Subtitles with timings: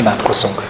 [0.00, 0.62] Imádkozzunk!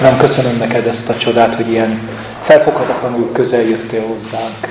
[0.00, 2.08] Uram, köszönöm neked ezt a csodát, hogy ilyen
[2.42, 4.68] felfoghatatlanul közel jöttél hozzánk.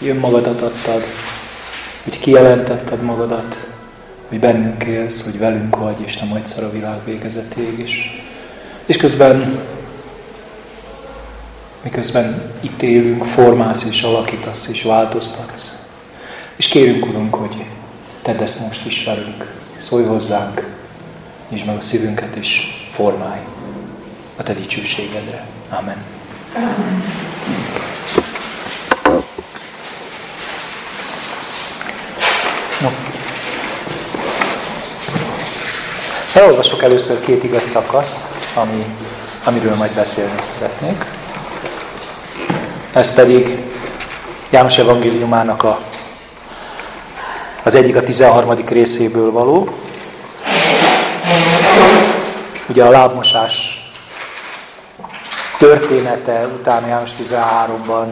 [0.00, 1.02] Jön magadat adtad,
[2.02, 3.66] hogy kijelentetted magadat,
[4.28, 8.22] hogy bennünk élsz, hogy velünk vagy, és nem egyszer a világ végezetéig is.
[8.86, 9.58] És közben,
[11.82, 15.81] miközben itt élünk, formálsz és alakítasz és változtatsz.
[16.56, 17.64] És kérünk, Urunk, hogy
[18.22, 19.54] tedd ezt most is velünk.
[19.78, 20.66] Szólj hozzánk,
[21.48, 23.40] és meg a szívünket is formálj
[24.36, 25.46] a Te dicsőségedre.
[25.70, 25.96] Amen.
[26.54, 27.02] Amen.
[32.80, 32.88] No.
[36.34, 38.20] Elolvasok először két igaz szakaszt,
[38.54, 38.86] ami,
[39.44, 41.04] amiről majd beszélni szeretnék.
[42.92, 43.58] Ez pedig
[44.50, 45.80] János evangéliumának a,
[47.64, 48.54] az egyik a 13.
[48.68, 49.68] részéből való.
[52.68, 53.86] Ugye a lábmosás
[55.58, 58.06] története után János 13-ban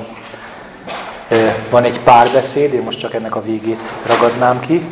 [1.71, 4.87] van egy párbeszéd, én most csak ennek a végét ragadnám ki.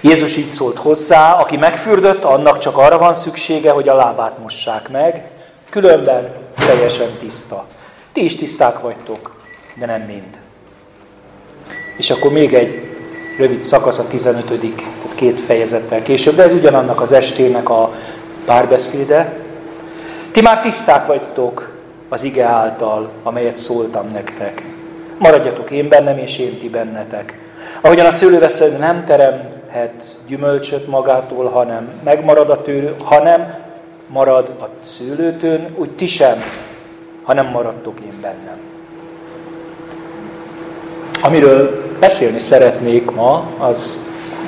[0.00, 4.90] Jézus így szólt hozzá, aki megfürdött, annak csak arra van szüksége, hogy a lábát mossák
[4.90, 5.30] meg,
[5.70, 7.66] különben teljesen tiszta.
[8.12, 9.34] Ti is tiszták vagytok,
[9.74, 10.38] de nem mind.
[11.96, 12.91] És akkor még egy
[13.38, 14.44] rövid szakasz a 15.
[14.44, 17.90] tehát két fejezettel később, de ez ugyanannak az estének a
[18.44, 19.32] párbeszéde.
[20.30, 21.76] Ti már tiszták vagytok
[22.08, 24.64] az ige által, amelyet szóltam nektek.
[25.18, 27.38] Maradjatok én bennem, és én ti bennetek.
[27.80, 33.54] Ahogyan a szőlővesző nem teremhet gyümölcsöt magától, hanem megmarad a tőlő, hanem
[34.08, 36.42] marad a szőlőtőn, úgy ti sem,
[37.22, 38.71] hanem maradtok én bennem.
[41.24, 43.98] Amiről beszélni szeretnék ma, az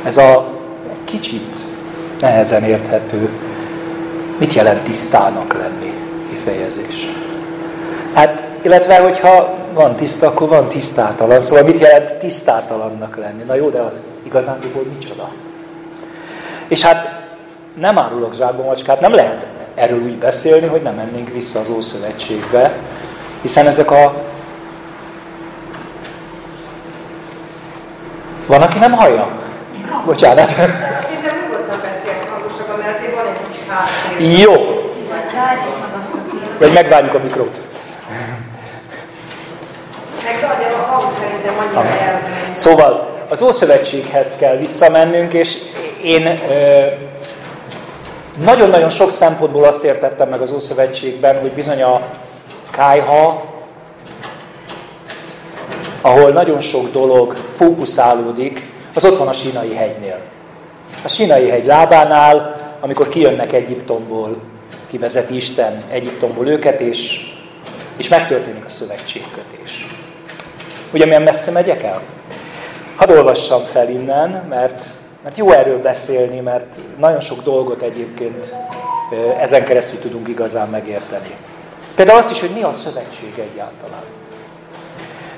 [0.04, 0.46] ez a
[1.04, 1.56] kicsit
[2.20, 3.28] nehezen érthető,
[4.38, 5.92] mit jelent tisztának lenni
[6.28, 7.08] kifejezés.
[8.14, 11.40] Hát, illetve, hogyha van tiszta, akkor van tisztátalan.
[11.40, 13.42] Szóval mit jelent tisztátalannak lenni?
[13.42, 15.30] Na jó, de az igazándiból micsoda?
[16.68, 17.22] És hát
[17.80, 22.72] nem árulok zsákba macskát, nem lehet erről úgy beszélni, hogy nem mennénk vissza az Ószövetségbe,
[23.40, 24.14] hiszen ezek a...
[28.46, 29.28] Van, aki nem hallja?
[30.04, 30.48] Bocsánat.
[30.48, 34.38] Szinte nyugodtan beszélsz hangosabban, mert azért van egy kis háttér.
[34.38, 34.52] Jó.
[36.58, 37.60] Vagy megvárjuk a mikrot.
[42.52, 45.56] Szóval az Ószövetséghez kell visszamennünk, és
[46.02, 46.40] én
[48.44, 52.00] nagyon-nagyon sok szempontból azt értettem meg az Ószövetségben, hogy bizony a
[52.70, 53.44] kájha,
[56.04, 60.18] ahol nagyon sok dolog fókuszálódik, az ott van a sínai hegynél.
[61.04, 64.36] A sínai hegy lábánál, amikor kijönnek Egyiptomból,
[64.86, 67.32] kivezeti Isten Egyiptomból őket, és,
[67.96, 69.86] és megtörténik a szövetségkötés.
[70.92, 72.00] Ugye milyen messze megyek el?
[72.96, 74.84] Hadd olvassam fel innen, mert,
[75.22, 78.54] mert jó erről beszélni, mert nagyon sok dolgot egyébként
[79.40, 81.34] ezen keresztül tudunk igazán megérteni.
[81.94, 84.02] Például azt is, hogy mi a szövetség egyáltalán.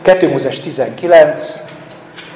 [0.06, 1.64] 2 Mózes 19,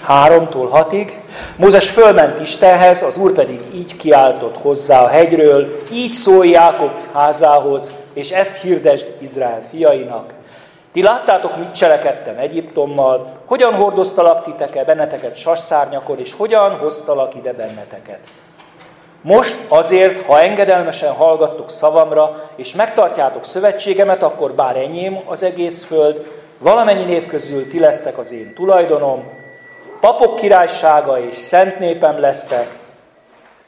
[0.09, 1.11] 3-tól 6-ig.
[1.57, 7.93] Mózes fölment Istenhez, az Úr pedig így kiáltott hozzá a hegyről, így szólj Jákob házához,
[8.13, 10.33] és ezt hirdesd Izrael fiainak.
[10.93, 18.21] Ti láttátok, mit cselekedtem Egyiptommal, hogyan hordoztalak titeket, benneteket sasszárnyakon, és hogyan hoztalak ide benneteket.
[19.23, 26.27] Most azért, ha engedelmesen hallgattok szavamra, és megtartjátok szövetségemet, akkor bár enyém az egész föld,
[26.61, 29.25] valamennyi nép közül ti lesztek az én tulajdonom,
[30.01, 32.79] papok királysága és szent népem lesztek,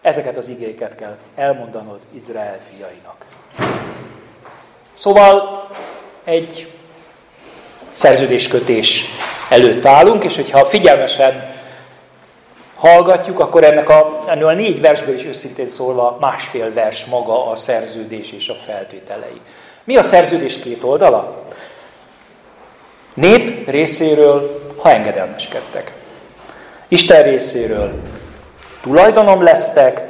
[0.03, 3.25] ezeket az igéket kell elmondanod Izrael fiainak.
[4.92, 5.66] Szóval
[6.25, 6.72] egy
[7.92, 9.04] szerződéskötés
[9.48, 11.50] előtt állunk, és hogyha figyelmesen
[12.76, 17.56] hallgatjuk, akkor ennek a, ennél a négy versből is őszintén szólva másfél vers maga a
[17.56, 19.40] szerződés és a feltételei.
[19.84, 21.41] Mi a szerződés két oldala?
[23.14, 25.93] Nép részéről, ha engedelmeskedtek.
[26.88, 28.00] Isten részéről
[28.82, 30.05] tulajdonom lesztek,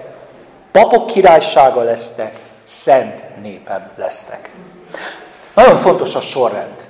[0.72, 2.32] papok királysága lesztek,
[2.64, 4.50] szent népem lesztek.
[5.54, 6.84] Nagyon fontos a sorrend.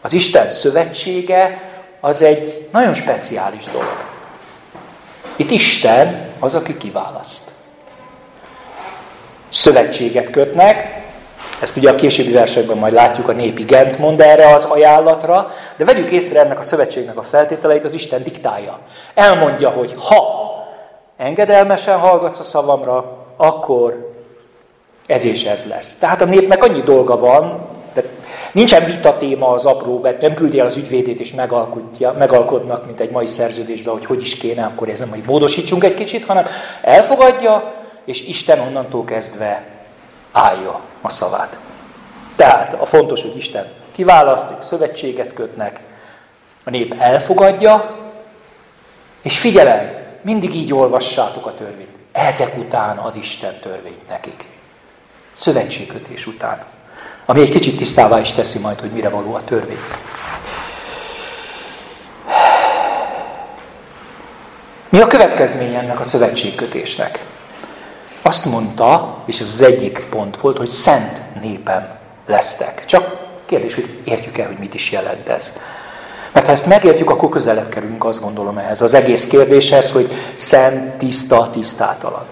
[0.00, 1.60] Az Isten szövetsége
[2.00, 4.04] az egy nagyon speciális dolog.
[5.36, 7.50] Itt Isten az, aki kiválaszt.
[9.48, 10.99] Szövetséget kötnek,
[11.60, 15.84] Ezt ugye a későbbi versekben majd látjuk, a nép igent mond erre az ajánlatra, de
[15.84, 18.78] vegyük észre ennek a szövetségnek a feltételeit, az Isten diktálja.
[19.14, 20.48] Elmondja, hogy ha
[21.16, 24.12] engedelmesen hallgatsz a szavamra, akkor
[25.06, 25.94] ez és ez lesz.
[25.94, 28.10] Tehát a népnek annyi dolga van, tehát
[28.52, 33.00] nincsen vita téma az apró, mert nem küldi el az ügyvédét és megalkotja, megalkodnak, mint
[33.00, 36.46] egy mai szerződésben, hogy hogy is kéne, akkor ezen majd módosítsunk egy kicsit, hanem
[36.82, 37.72] elfogadja,
[38.04, 39.79] és Isten onnantól kezdve
[40.32, 41.58] állja a szavát.
[42.36, 45.80] Tehát a fontos, hogy Isten kiválasztik, szövetséget kötnek,
[46.64, 47.96] a nép elfogadja,
[49.22, 51.88] és figyelem, mindig így olvassátok a törvényt.
[52.12, 54.48] Ezek után ad Isten törvényt nekik.
[55.32, 56.64] Szövetségkötés után.
[57.24, 59.78] Ami egy kicsit tisztává is teszi majd, hogy mire való a törvény.
[64.88, 67.24] Mi a következmény ennek a szövetségkötésnek?
[68.22, 71.88] Azt mondta, és ez az egyik pont volt, hogy szent népem
[72.26, 72.84] lesztek.
[72.84, 75.58] Csak kérdés, hogy értjük-e, hogy mit is jelent ez.
[76.32, 80.98] Mert ha ezt megértjük, akkor közelebb kerülünk, azt gondolom ehhez az egész kérdéshez, hogy szent,
[80.98, 82.24] tiszta, tisztátalan.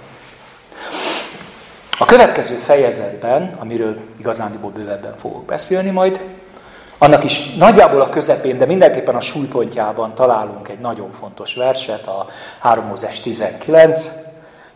[1.99, 6.21] A következő fejezetben, amiről igazándiból bővebben fogok beszélni majd,
[6.99, 12.27] annak is nagyjából a közepén, de mindenképpen a súlypontjában találunk egy nagyon fontos verset, a
[12.59, 12.93] 3
[13.23, 14.11] 19,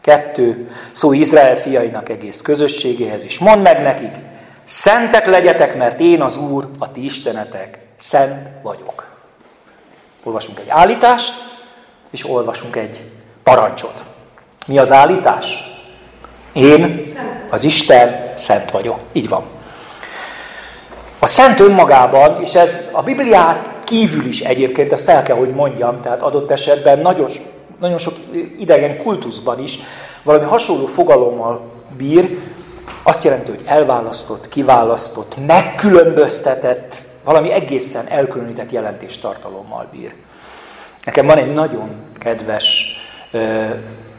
[0.03, 3.39] kettő, szó Izrael fiainak egész közösségéhez is.
[3.39, 4.15] Mondd meg nekik,
[4.65, 9.07] szentek legyetek, mert én az Úr, a ti istenetek, szent vagyok.
[10.23, 11.35] Olvasunk egy állítást,
[12.11, 13.03] és olvasunk egy
[13.43, 14.05] parancsot.
[14.67, 15.71] Mi az állítás?
[16.53, 17.13] Én,
[17.51, 18.99] az Isten, szent vagyok.
[19.13, 19.45] Így van.
[21.19, 26.01] A szent önmagában, és ez a Bibliát kívül is egyébként, ezt el kell, hogy mondjam,
[26.01, 27.31] tehát adott esetben nagyon,
[27.83, 28.15] nagyon sok
[28.59, 29.79] idegen kultuszban is
[30.23, 32.39] valami hasonló fogalommal bír,
[33.03, 40.15] azt jelenti, hogy elválasztott, kiválasztott, megkülönböztetett, valami egészen elkülönített jelentéstartalommal bír.
[41.05, 42.85] Nekem van egy nagyon kedves
[43.31, 43.65] ö,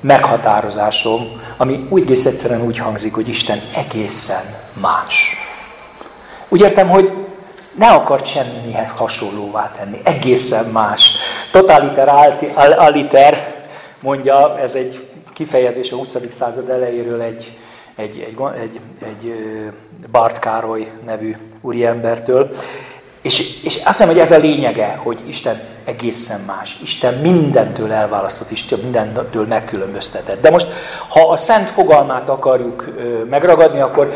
[0.02, 4.44] meghatározásom, ami úgy egész egyszerűen úgy hangzik, hogy Isten egészen
[4.82, 5.36] más.
[6.50, 7.12] Úgy értem, hogy
[7.78, 11.12] ne akart semmihez hasonlóvá tenni, egészen más.
[11.52, 12.10] Totaliter
[12.78, 13.53] aliter,
[14.04, 16.18] mondja, ez egy kifejezés a 20.
[16.30, 17.58] század elejéről egy,
[17.96, 19.34] egy, egy, egy, egy
[20.12, 22.52] Bart Károly nevű úriembertől.
[23.22, 26.80] És, és azt mondom, hogy ez a lényege, hogy Isten egészen más.
[26.82, 30.42] Isten mindentől elválasztott, Isten mindentől megkülönböztetett.
[30.42, 30.68] De most,
[31.10, 32.94] ha a szent fogalmát akarjuk
[33.30, 34.14] megragadni, akkor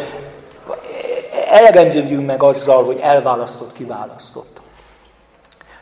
[1.51, 4.57] elegendődjünk meg azzal, hogy elválasztott, kiválasztott.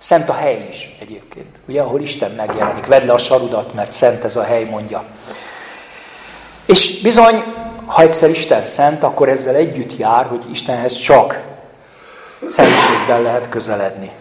[0.06, 2.86] Szent a hely is egyébként, ugye, ahol Isten megjelenik.
[2.86, 5.04] Vedd le a sarudat, mert szent ez a hely, mondja.
[6.66, 7.44] És bizony,
[7.86, 11.42] ha egyszer Isten szent, akkor ezzel együtt jár, hogy Istenhez csak
[12.46, 14.12] szentségben lehet közeledni.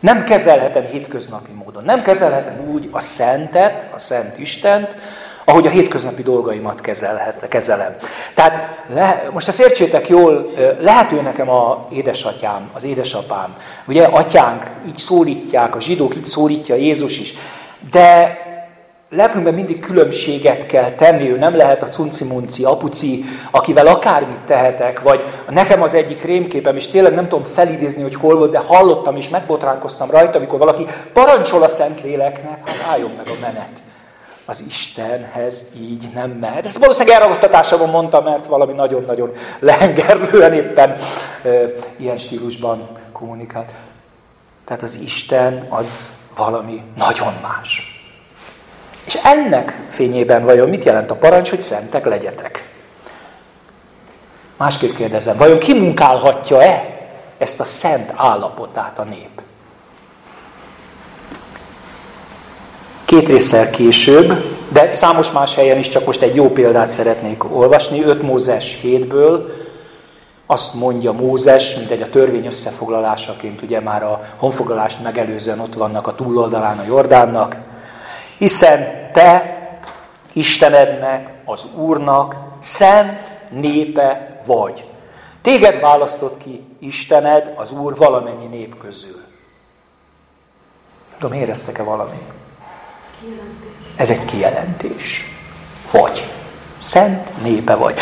[0.00, 1.84] Nem kezelhetem hétköznapi módon.
[1.84, 4.96] Nem kezelhetem úgy a szentet, a szent Istent,
[5.44, 7.96] ahogy a hétköznapi dolgaimat kezelhet, kezelem.
[8.34, 10.50] Tehát le, most ezt értsétek jól,
[10.80, 13.56] lehető nekem az édesatyám, az édesapám.
[13.86, 17.34] Ugye atyánk így szólítják, a zsidók így szólítja Jézus is.
[17.90, 18.36] De
[19.10, 25.24] lelkünkben mindig különbséget kell tenni, ő nem lehet a cunci-munci, apuci, akivel akármit tehetek, vagy
[25.50, 29.28] nekem az egyik rémképem, és tényleg nem tudom felidézni, hogy hol volt, de hallottam és
[29.28, 33.70] megbotránkoztam rajta, amikor valaki parancsol a Szentléleknek, hát álljon meg a menet.
[34.52, 36.64] Az Istenhez így nem mehet.
[36.64, 41.48] Ezt valószínűleg elragadtatásomon mondtam, mert valami nagyon-nagyon lehengerlően éppen e,
[41.96, 43.72] ilyen stílusban kommunikált.
[44.64, 47.82] Tehát az Isten az valami nagyon más.
[49.04, 52.68] És ennek fényében vajon mit jelent a parancs, hogy szentek legyetek?
[54.56, 57.00] Másképp kérdezem, vajon ki munkálhatja-e
[57.38, 59.41] ezt a szent állapotát a nép?
[63.12, 68.02] Két résszel később, de számos más helyen is csak most egy jó példát szeretnék olvasni,
[68.02, 69.40] 5 Mózes 7-ből,
[70.46, 76.06] azt mondja Mózes, mint egy a törvény összefoglalásaként, ugye már a honfoglalást megelőzően ott vannak
[76.06, 77.56] a túloldalán a Jordánnak,
[78.38, 79.58] hiszen te
[80.32, 83.18] Istenednek, az Úrnak szent
[83.50, 84.84] népe vagy.
[85.42, 89.20] Téged választott ki Istened, az Úr valamennyi nép közül.
[91.18, 92.18] Tudom, éreztek-e valami?
[93.96, 95.24] Ez egy kijelentés.
[95.92, 96.26] Vagy.
[96.78, 97.98] Szent népe vagy.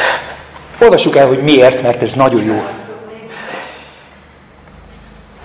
[0.81, 2.63] Olvassuk el, hogy miért, mert ez nagyon jó.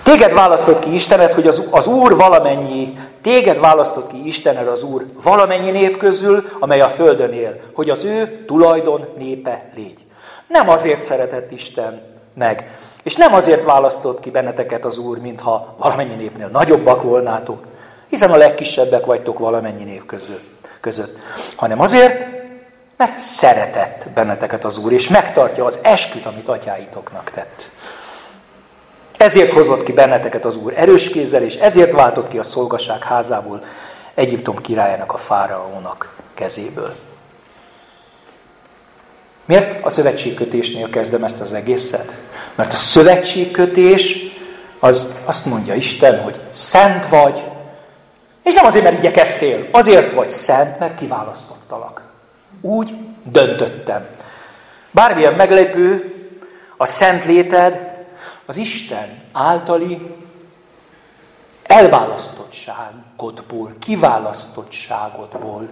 [0.02, 5.06] Téged választott ki Istened, hogy az, az Úr valamennyi, téged választott ki Istened az Úr
[5.22, 10.04] valamennyi nép közül, amely a földön él, hogy az ő tulajdon népe légy.
[10.46, 12.02] Nem azért szeretett Isten
[12.34, 12.78] meg.
[13.02, 17.64] És nem azért választott ki benneteket az Úr, mintha valamennyi népnél nagyobbak volnátok,
[18.08, 21.18] hiszen a legkisebbek vagytok valamennyi között, között,
[21.56, 22.26] hanem azért,
[22.96, 27.70] mert szeretett benneteket az Úr, és megtartja az esküt, amit atyáitoknak tett.
[29.16, 33.62] Ezért hozott ki benneteket az Úr erős kézzel, és ezért váltott ki a szolgaság házából
[34.14, 36.94] Egyiptom királyának, a fáraónak kezéből.
[39.44, 42.14] Miért a szövetségkötésnél kezdem ezt az egészet?
[42.54, 44.18] Mert a szövetségkötés
[44.78, 47.44] az azt mondja Isten, hogy szent vagy,
[48.46, 52.02] és nem azért, mert igyekeztél, azért vagy szent, mert kiválasztottalak.
[52.60, 54.06] Úgy döntöttem.
[54.90, 56.14] Bármilyen meglepő,
[56.76, 58.04] a szent léted
[58.46, 60.16] az Isten általi
[61.62, 65.68] elválasztottságodból, kiválasztottságodból,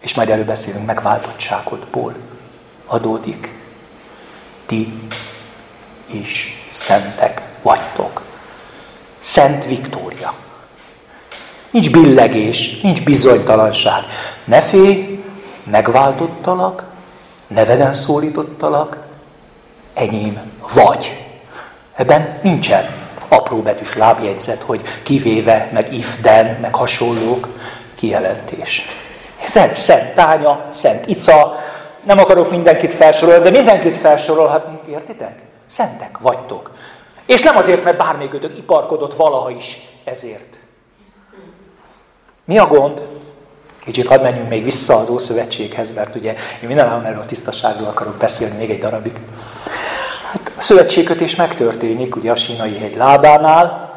[0.00, 2.14] és majd előbb beszélünk megváltottságodból
[2.86, 3.54] adódik.
[4.66, 5.08] Ti
[6.06, 8.22] is szentek vagytok.
[9.18, 10.48] Szent Viktória.
[11.70, 14.02] Nincs billegés, nincs bizonytalanság.
[14.44, 15.22] Ne félj,
[15.64, 16.84] megváltottalak,
[17.46, 18.96] neveden szólítottalak,
[19.94, 20.40] enyém
[20.74, 21.24] vagy.
[21.94, 22.84] Ebben nincsen
[23.28, 27.48] apróbetűs lábjegyzet, hogy kivéve, meg ifden, meg hasonlók,
[27.94, 28.86] kijelentés.
[29.42, 29.74] Érted?
[29.74, 31.60] Szent Tánya, Szent Ica,
[32.02, 35.42] nem akarok mindenkit felsorolni, de mindenkit felsorolhatni, értitek?
[35.66, 36.70] Szentek vagytok.
[37.26, 40.59] És nem azért, mert bármelyikőtök iparkodott valaha is ezért.
[42.50, 43.02] Mi a gond?
[43.84, 46.30] Kicsit hadd menjünk még vissza az Ószövetséghez, mert ugye
[46.62, 49.12] én mindenáron erről a tisztaságról akarok beszélni még egy darabig.
[50.32, 53.92] Hát a szövetségkötés megtörténik, ugye a sínai hegy lábánál.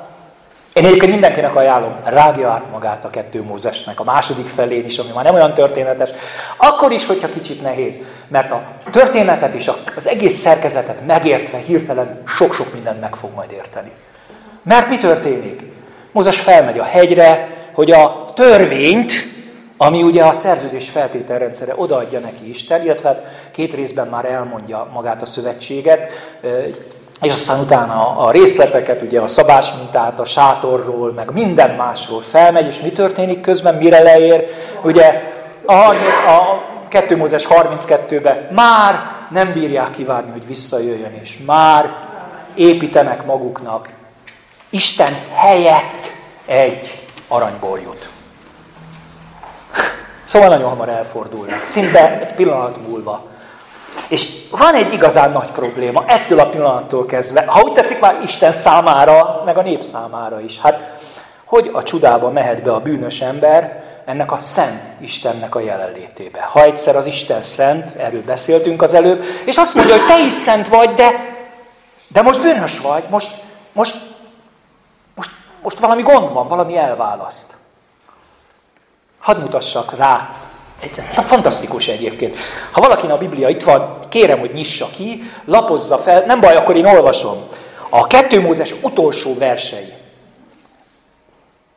[0.74, 5.10] Én egyébként mindenkinek ajánlom, rágja át magát a kettő Mózesnek, a második felén is, ami
[5.14, 6.10] már nem olyan történetes.
[6.58, 12.74] Akkor is, hogyha kicsit nehéz, mert a történetet és az egész szerkezetet megértve hirtelen sok-sok
[12.74, 13.92] mindent meg fog majd érteni.
[14.64, 15.64] Mert mi történik?
[16.12, 19.12] Mózes felmegy a hegyre, hogy a törvényt,
[19.78, 25.22] ami ugye a szerződés feltételrendszere odaadja neki Isten, illetve hát két részben már elmondja magát
[25.22, 26.12] a szövetséget,
[27.22, 32.68] és aztán utána a részleteket, ugye a szabás mintát, a sátorról, meg minden másról felmegy,
[32.68, 34.48] és mi történik közben, mire leér?
[34.82, 35.22] Ugye
[35.66, 35.74] a,
[36.30, 39.00] a 2 Mózes 32-ben már
[39.32, 41.96] nem bírják kivárni, hogy visszajöjjön, és már
[42.54, 43.90] építenek maguknak
[44.70, 46.12] Isten helyett
[46.46, 46.98] egy
[47.28, 48.13] aranyborjút.
[50.24, 53.24] Szóval nagyon hamar elfordulnak, szinte egy pillanat múlva.
[54.08, 58.52] És van egy igazán nagy probléma ettől a pillanattól kezdve, ha úgy tetszik már Isten
[58.52, 60.60] számára, meg a nép számára is.
[60.60, 61.02] Hát,
[61.46, 66.42] hogy a csudába mehet be a bűnös ember ennek a szent Istennek a jelenlétébe.
[66.42, 70.34] Ha egyszer az Isten szent, erről beszéltünk az előbb, és azt mondja, hogy te is
[70.34, 71.12] szent vagy, de,
[72.08, 73.32] de most bűnös vagy, most,
[73.72, 73.96] most,
[75.16, 75.30] most,
[75.62, 77.54] most valami gond van, valami elválaszt.
[79.24, 80.30] Hadd mutassak rá.
[80.80, 82.36] Egy, fantasztikus egyébként.
[82.72, 86.76] Ha valakin a Biblia itt van, kérem, hogy nyissa ki, lapozza fel, nem baj, akkor
[86.76, 87.38] én olvasom.
[87.90, 89.94] A kettő Mózes utolsó versei.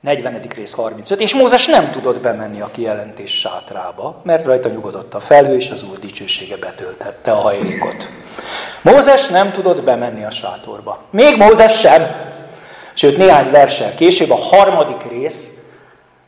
[0.01, 0.41] 40.
[0.55, 1.21] rész 35.
[1.21, 5.85] És Mózes nem tudott bemenni a kijelentés sátrába, mert rajta nyugodott a felhő, és az
[5.91, 8.09] Úr dicsősége betöltette a hajlékot.
[8.83, 11.03] Mózes nem tudott bemenni a sátorba.
[11.11, 12.03] Még Mózes sem.
[12.95, 15.51] Sőt, néhány versel később, a harmadik rész,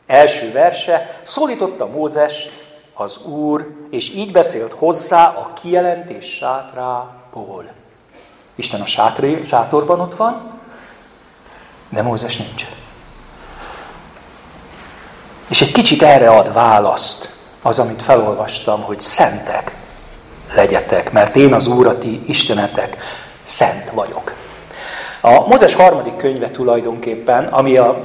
[0.09, 2.49] első verse, szólította Mózes
[2.93, 7.65] az Úr, és így beszélt hozzá a kijelentés sátrából.
[8.55, 10.59] Isten a sátri, sátorban ott van,
[11.89, 12.65] de Mózes nincs.
[15.49, 19.75] És egy kicsit erre ad választ az, amit felolvastam, hogy szentek
[20.53, 22.97] legyetek, mert én az Úr, a Istenetek,
[23.43, 24.33] szent vagyok.
[25.21, 28.03] A Mózes harmadik könyve tulajdonképpen, ami a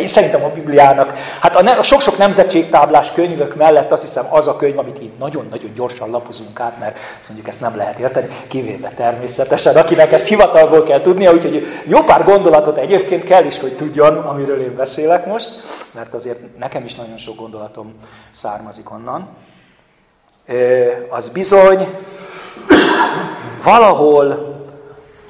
[0.00, 4.78] én szerintem a Bibliának, hát a sok-sok nemzetségtáblás könyvök mellett azt hiszem az a könyv,
[4.78, 9.76] amit így nagyon-nagyon gyorsan lapozunk át, mert azt mondjuk ezt nem lehet érteni, kivéve természetesen,
[9.76, 14.60] akinek ezt hivatalból kell tudnia, úgyhogy jó pár gondolatot egyébként kell is, hogy tudjon, amiről
[14.60, 15.50] én beszélek most,
[15.92, 17.94] mert azért nekem is nagyon sok gondolatom
[18.30, 19.28] származik onnan.
[21.08, 21.88] Az bizony
[23.62, 24.58] valahol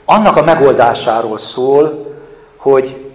[0.05, 2.15] annak a megoldásáról szól,
[2.57, 3.10] hogy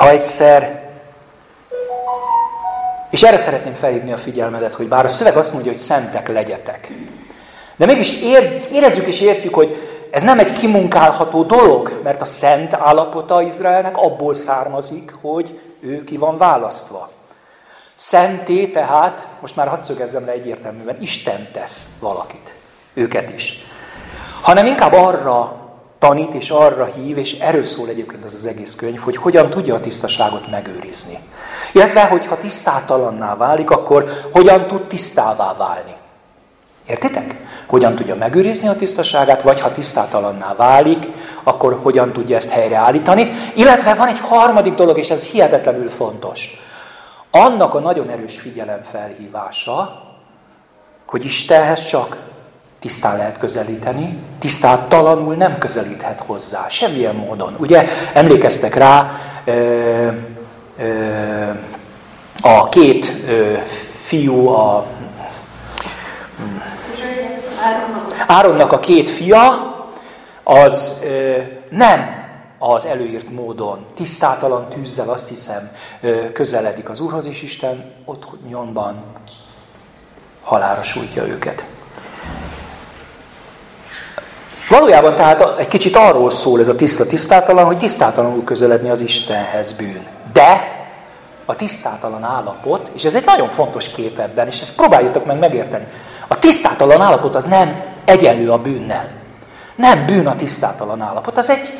[0.00, 0.90] Ha egyszer,
[3.10, 6.92] és erre szeretném felhívni a figyelmedet, hogy bár a szöveg azt mondja, hogy szentek legyetek,
[7.76, 9.76] de mégis ér, érezzük és értjük, hogy
[10.10, 16.16] ez nem egy kimunkálható dolog, mert a szent állapota Izraelnek abból származik, hogy ő ki
[16.16, 17.10] van választva.
[17.94, 22.54] Szenté tehát, most már hadd szögezzem le egyértelműen, Isten tesz valakit,
[22.94, 23.66] őket is.
[24.42, 25.56] Hanem inkább arra
[26.00, 29.74] tanít és arra hív, és erről szól egyébként az az egész könyv, hogy hogyan tudja
[29.74, 31.18] a tisztaságot megőrizni.
[31.72, 35.94] Illetve, hogyha tisztátalanná válik, akkor hogyan tud tisztává válni.
[36.86, 37.34] Értitek?
[37.66, 41.06] Hogyan tudja megőrizni a tisztaságát, vagy ha tisztátalanná válik,
[41.42, 43.30] akkor hogyan tudja ezt helyreállítani.
[43.54, 46.50] Illetve van egy harmadik dolog, és ez hihetetlenül fontos.
[47.30, 50.02] Annak a nagyon erős figyelem felhívása,
[51.06, 52.16] hogy Istenhez csak
[52.80, 57.56] tisztán lehet közelíteni, tisztátalanul nem közelíthet hozzá, semmilyen módon.
[57.58, 59.10] Ugye emlékeztek rá
[59.44, 60.08] ö,
[60.78, 61.50] ö,
[62.40, 63.54] a két ö,
[64.02, 64.86] fiú, a
[68.26, 69.74] Áronnak a két fia,
[70.42, 71.36] az ö,
[71.70, 72.18] nem
[72.58, 75.70] az előírt módon, tisztátalan tűzzel azt hiszem
[76.00, 79.02] ö, közeledik az Úrhoz, és Isten ott nyomban
[80.42, 81.64] halára sújtja őket.
[84.70, 89.72] Valójában tehát egy kicsit arról szól ez a tiszta tisztátalan, hogy tisztátalanul közeledni az Istenhez
[89.72, 90.06] bűn.
[90.32, 90.78] De
[91.44, 95.86] a tisztátalan állapot, és ez egy nagyon fontos kép ebben, és ezt próbáljátok meg megérteni.
[96.28, 99.08] A tisztátalan állapot az nem egyenlő a bűnnel.
[99.76, 101.72] Nem bűn a tisztátalan állapot, az egy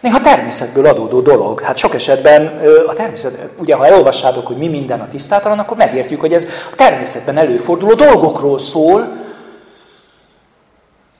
[0.00, 1.60] néha természetből adódó dolog.
[1.60, 6.20] Hát sok esetben a természet, ugye ha elolvassátok, hogy mi minden a tisztátalan, akkor megértjük,
[6.20, 9.28] hogy ez a természetben előforduló dolgokról szól,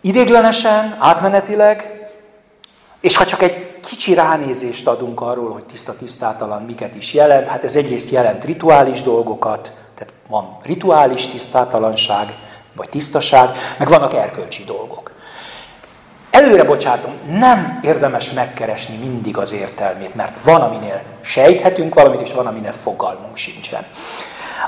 [0.01, 2.09] idéglenesen, átmenetileg,
[3.01, 7.77] és ha csak egy kicsi ránézést adunk arról, hogy tiszta-tisztátalan miket is jelent, hát ez
[7.77, 12.35] egyrészt jelent rituális dolgokat, tehát van rituális tisztátalanság,
[12.77, 15.11] vagy tisztaság, meg vannak erkölcsi dolgok.
[16.31, 22.47] Előre bocsátom, nem érdemes megkeresni mindig az értelmét, mert van, aminél sejthetünk valamit, és van,
[22.47, 23.87] aminél fogalmunk sincsen.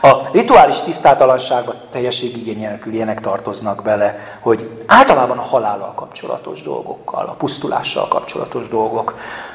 [0.01, 7.33] A rituális tisztátalanságban teljesség igény ilyenek tartoznak bele, hogy általában a halállal kapcsolatos dolgokkal, a
[7.33, 9.15] pusztulással kapcsolatos dolgok,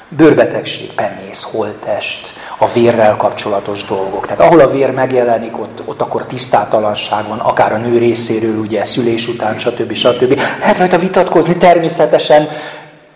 [0.10, 4.26] bőrbetegség, penész, holtest, a vérrel kapcsolatos dolgok.
[4.26, 8.84] Tehát ahol a vér megjelenik, ott, ott akkor tisztátalanság van, akár a nő részéről, ugye
[8.84, 9.94] szülés után, stb.
[9.94, 10.42] stb.
[10.60, 12.48] Lehet rajta vitatkozni természetesen,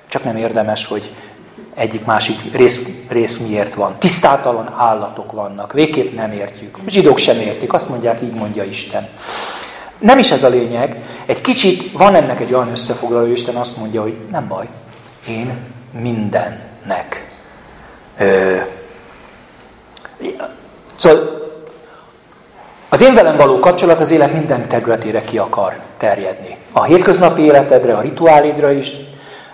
[0.07, 1.11] csak nem érdemes, hogy
[1.75, 3.95] egyik-másik rész, rész miért van.
[3.99, 6.77] Tisztátalan állatok vannak, végképp nem értjük.
[6.77, 9.07] A zsidók sem értik, azt mondják, így mondja Isten.
[9.99, 11.03] Nem is ez a lényeg.
[11.25, 14.67] Egy kicsit van ennek egy olyan összefoglaló, Isten azt mondja, hogy nem baj,
[15.27, 15.53] én
[15.91, 17.27] mindennek.
[18.17, 18.57] Ö,
[20.95, 21.39] szóval
[22.89, 26.57] az én velem való kapcsolat az élet minden területére ki akar terjedni.
[26.71, 28.93] A hétköznapi életedre, a rituálidra is,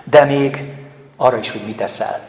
[0.03, 0.76] de még
[1.17, 2.19] arra is, hogy mit teszel.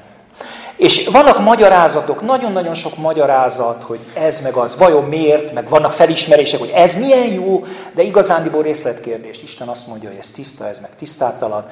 [0.77, 6.59] És vannak magyarázatok, nagyon-nagyon sok magyarázat, hogy ez meg az, vajon miért, meg vannak felismerések,
[6.59, 9.43] hogy ez milyen jó, de igazándiból részletkérdést.
[9.43, 11.67] Isten azt mondja, hogy ez tiszta, ez meg tisztátalan,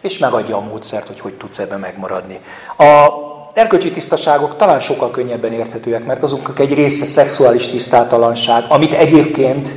[0.00, 2.40] és megadja a módszert, hogy hogy tudsz ebben megmaradni.
[2.76, 3.08] A
[3.54, 9.72] erkölcsi tisztaságok talán sokkal könnyebben érthetőek, mert azoknak egy része szexuális tisztátalanság, amit egyébként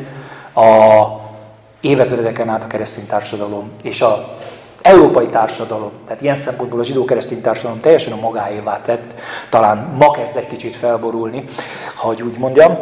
[0.56, 1.06] a
[1.82, 4.38] évezredeken át a keresztény társadalom és a
[4.82, 9.16] európai társadalom, tehát ilyen szempontból a zsidó-keresztény társadalom teljesen a magáévá tett,
[9.50, 11.44] talán ma kezd egy kicsit felborulni,
[11.96, 12.78] ha úgy mondjam.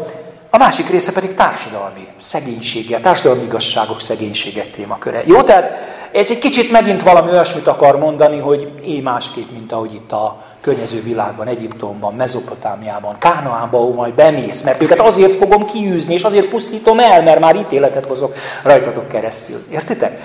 [0.51, 5.23] A másik része pedig társadalmi szegénysége, társadalmi igazságok szegénysége témaköre.
[5.25, 5.71] Jó, tehát
[6.11, 10.43] ez egy kicsit megint valami olyasmit akar mondani, hogy én másképp, mint ahogy itt a
[10.61, 16.49] környező világban, Egyiptomban, Mezopotámiában, Kánaánban, ahol majd bemész, mert őket azért fogom kiűzni, és azért
[16.49, 19.65] pusztítom el, mert már ítéletet hozok rajtatok keresztül.
[19.71, 20.21] Értitek?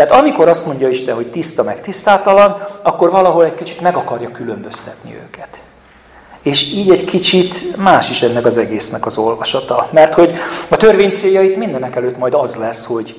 [0.00, 4.30] Tehát amikor azt mondja Isten, hogy tiszta meg tisztátalan, akkor valahol egy kicsit meg akarja
[4.30, 5.58] különböztetni őket.
[6.42, 9.88] És így egy kicsit más is ennek az egésznek az olvasata.
[9.92, 10.34] Mert hogy
[10.68, 13.18] a törvény céljait mindenek előtt majd az lesz, hogy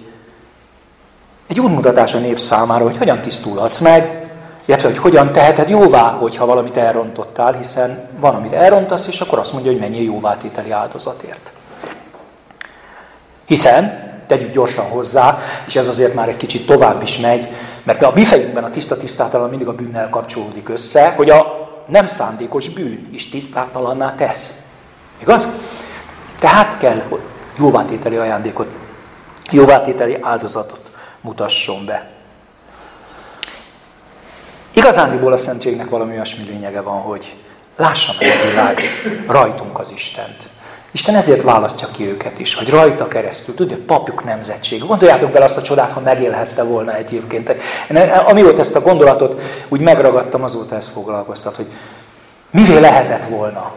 [1.47, 4.29] egy útmutatás a nép számára, hogy hogyan tisztulhatsz meg,
[4.65, 9.53] illetve hogy hogyan teheted jóvá, hogyha valamit elrontottál, hiszen van, amit elrontasz, és akkor azt
[9.53, 11.51] mondja, hogy mennyi jóvátételi áldozatért.
[13.45, 17.47] Hiszen tegyük gyorsan hozzá, és ez azért már egy kicsit tovább is megy,
[17.83, 22.05] mert a mi fejünkben a tiszta tisztátalan mindig a bűnnel kapcsolódik össze, hogy a nem
[22.05, 24.61] szándékos bűn is tisztátalanná tesz.
[25.21, 25.47] Igaz?
[26.39, 27.21] Tehát kell, hogy
[27.57, 28.67] jóvátételi ajándékot,
[29.51, 30.91] jóvátételi áldozatot
[31.21, 32.09] mutasson be.
[34.73, 37.35] Igazándiból a szentségnek valami olyasmi lényege van, hogy
[37.77, 38.81] lássa meg a világ
[39.27, 40.49] rajtunk az Istent.
[40.91, 44.85] Isten ezért választja ki őket is, hogy rajta keresztül, tudja, papjuk nemzetség.
[44.85, 47.55] Gondoljátok bele azt a csodát, ha megélhette volna egyébként.
[48.25, 51.65] Amióta ezt a gondolatot úgy megragadtam, azóta ezt foglalkoztat, hogy
[52.51, 53.73] mivé lehetett volna,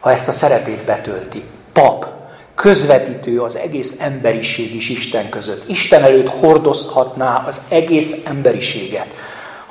[0.00, 1.44] ha ezt a szerepét betölti.
[1.72, 2.06] pap,
[2.54, 5.68] közvetítő az egész emberiség is Isten között.
[5.68, 9.06] Isten előtt hordozhatná az egész emberiséget,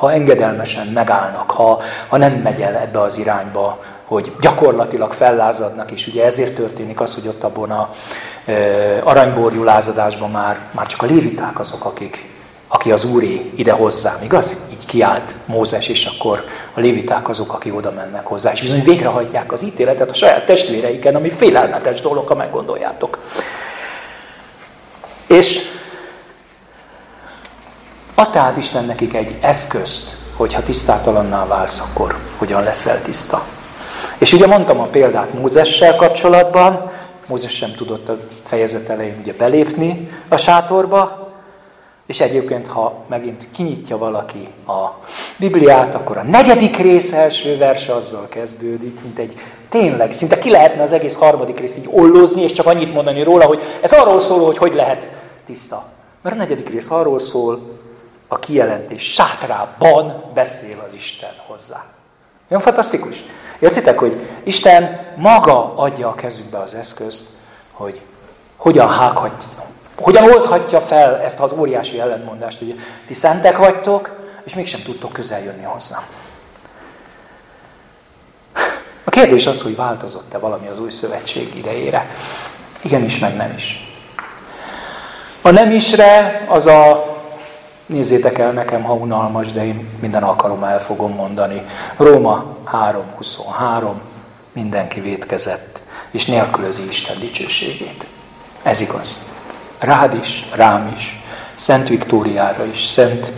[0.05, 6.07] ha engedelmesen megállnak, ha, ha nem megy el ebbe az irányba, hogy gyakorlatilag fellázadnak, és
[6.07, 7.89] ugye ezért történik az, hogy ott abban a
[8.45, 8.53] e,
[9.03, 12.29] aranyborjú lázadásban már, már csak a léviták azok, akik,
[12.67, 14.55] aki az úré ide hozzám, igaz?
[14.71, 19.51] Így kiállt Mózes, és akkor a léviták azok, akik oda mennek hozzá, és bizony végrehajtják
[19.51, 23.19] az ítéletet a saját testvéreiken, ami félelmetes dolog, ha meggondoljátok.
[25.27, 25.74] És
[28.15, 33.43] ad tehát Isten nekik egy eszközt, hogyha tisztátalanná válsz, akkor hogyan leszel tiszta.
[34.17, 36.91] És ugye mondtam a példát Mózessel kapcsolatban,
[37.27, 41.29] Mózes sem tudott a fejezet elején ugye belépni a sátorba,
[42.05, 45.05] és egyébként, ha megint kinyitja valaki a
[45.37, 49.33] Bibliát, akkor a negyedik rész első verse azzal kezdődik, mint egy
[49.69, 53.45] tényleg, szinte ki lehetne az egész harmadik részt így ollózni, és csak annyit mondani róla,
[53.45, 55.09] hogy ez arról szól, hogy hogy lehet
[55.45, 55.83] tiszta.
[56.21, 57.79] Mert a negyedik rész arról szól,
[58.35, 61.83] a kijelentés sátrában beszél az Isten hozzá.
[62.49, 63.23] Olyan fantasztikus.
[63.59, 67.25] Értitek, hogy Isten maga adja a kezünkbe az eszközt,
[67.71, 68.01] hogy
[68.55, 74.81] hogyan hághatja, hogyan oldhatja fel ezt az óriási ellentmondást, hogy ti szentek vagytok, és mégsem
[74.81, 76.03] tudtok közel jönni hozzám.
[79.03, 82.09] A kérdés az, hogy változott-e valami az új szövetség idejére.
[82.81, 83.97] Igenis, meg nem is.
[85.41, 87.14] A nem isre az a
[87.85, 91.61] Nézzétek el nekem, ha unalmas, de én minden alkalommal el fogom mondani.
[91.97, 93.91] Róma 3.23,
[94.53, 98.07] mindenki vétkezett, és nélkülözi Isten dicsőségét.
[98.63, 99.25] Ez igaz.
[99.79, 101.23] Rád is, rám is,
[101.55, 103.31] Szent Viktóriára is, Szent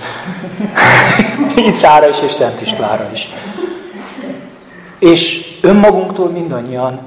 [1.56, 3.28] Icára is, és Szent Istvánra is.
[5.00, 7.02] És önmagunktól mindannyian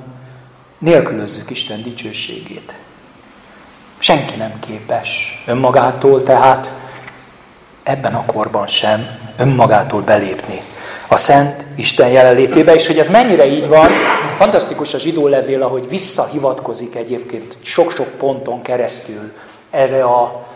[0.79, 2.75] nélkülözzük Isten dicsőségét.
[3.99, 6.71] Senki nem képes önmagától, tehát
[7.91, 10.63] ebben a korban sem önmagától belépni
[11.09, 13.89] a Szent Isten jelenlétébe, és hogy ez mennyire így van,
[14.37, 19.33] fantasztikus a zsidó levél, ahogy visszahivatkozik egyébként sok-sok ponton keresztül
[19.71, 20.47] erre, a,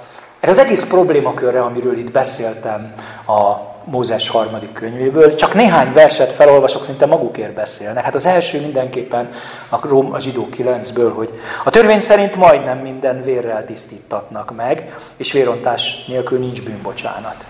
[0.40, 2.94] erre az egész problémakörre, amiről itt beszéltem
[3.26, 5.34] a Mózes harmadik könyvéből.
[5.34, 8.04] Csak néhány verset felolvasok, szinte magukért beszélnek.
[8.04, 9.28] Hát az első mindenképpen
[9.68, 15.32] a, Róm, a zsidó 9-ből, hogy a törvény szerint majdnem minden vérrel tisztítatnak meg, és
[15.32, 17.46] vérontás nélkül nincs bűnbocsánat.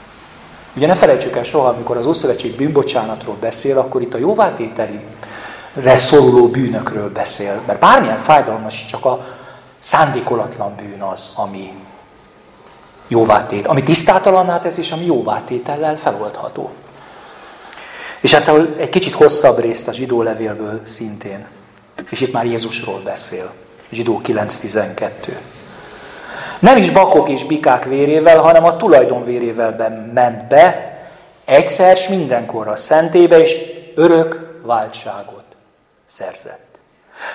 [0.76, 5.00] Ugye ne felejtsük el soha, amikor az Ószövetség bűnbocsánatról beszél, akkor itt a jóvátételi
[5.84, 7.60] szoruló bűnökről beszél.
[7.66, 9.26] Mert bármilyen fájdalmas, csak a
[9.78, 11.72] szándékolatlan bűn az, ami
[13.08, 16.70] jóvátét, ami tisztátalanná tesz, és ami jóvátétellel feloldható.
[18.20, 21.46] És hát egy kicsit hosszabb részt a zsidó levélből szintén.
[22.10, 23.52] És itt már Jézusról beszél.
[23.90, 25.10] Zsidó 9.12.
[26.58, 30.98] Nem is bakok és bikák vérével, hanem a tulajdon vérével ment be,
[31.44, 33.56] egyszer s mindenkorra szentébe, és
[33.94, 35.44] örök váltságot
[36.06, 36.78] szerzett.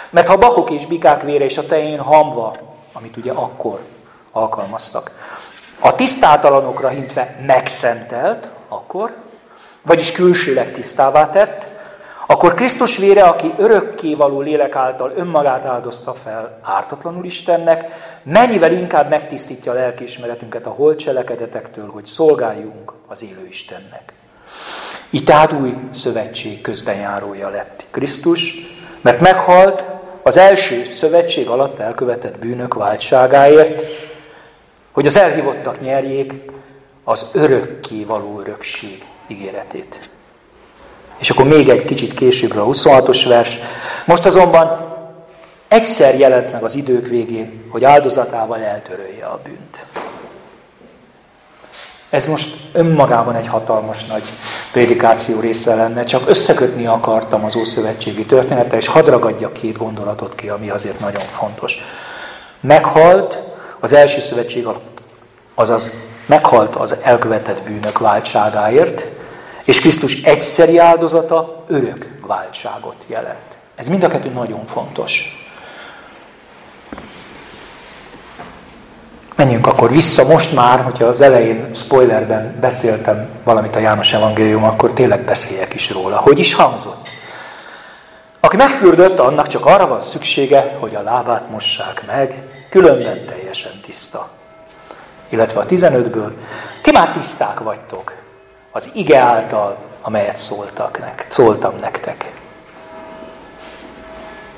[0.10, 2.56] Mert ha bakok és bikák vére és a tején hamva,
[2.94, 3.82] amit ugye akkor
[4.32, 5.12] alkalmaztak,
[5.80, 9.14] a tisztátalanokra hintve megszentelt, akkor,
[9.82, 11.68] vagyis külsőleg tisztává tett,
[12.28, 17.92] akkor Krisztus vére, aki örökkévaló lélek által önmagát áldozta fel ártatlanul Istennek,
[18.24, 24.14] mennyivel inkább megtisztítja a lelkiismeretünket a holt cselekedetektől, hogy szolgáljunk az élő Istennek.
[25.10, 28.54] Így tehát új szövetség közbenjárója lett Krisztus,
[29.02, 29.86] mert meghalt
[30.24, 33.84] az első szövetség alatt elkövetett bűnök váltságáért,
[35.00, 36.34] hogy az elhívottak nyerjék
[37.04, 40.10] az örökké való örökség ígéretét.
[41.18, 43.60] És akkor még egy kicsit későbbre a 26-os vers.
[44.06, 44.96] Most azonban
[45.68, 49.86] egyszer jelent meg az idők végén, hogy áldozatával eltörölje a bűnt.
[52.10, 54.24] Ez most önmagában egy hatalmas nagy
[54.72, 60.50] prédikáció része lenne, csak összekötni akartam az Ószövetségi története, és hadd ragadjak két gondolatot ki,
[60.50, 61.78] ami azért nagyon fontos.
[62.62, 63.48] Meghalt
[63.80, 65.02] az első szövetség alatt,
[65.56, 65.92] azaz
[66.26, 69.06] meghalt az elkövetett bűnök váltságáért,
[69.64, 73.58] és Krisztus egyszeri áldozata örök váltságot jelent.
[73.76, 75.40] Ez mind a kettő nagyon fontos.
[79.36, 84.94] Menjünk akkor vissza most már, hogyha az elején spoilerben beszéltem valamit a János Evangélium, akkor
[84.94, 86.18] tényleg beszéljek is róla.
[86.18, 87.19] Hogy is hangzott?
[88.40, 94.28] Aki megfürdött, annak csak arra van szüksége, hogy a lábát mossák meg, különben teljesen tiszta.
[95.30, 96.32] Illetve a 15-ből,
[96.82, 98.14] ti már tiszták vagytok,
[98.72, 102.32] az ige által, amelyet szóltak nek, szóltam nektek.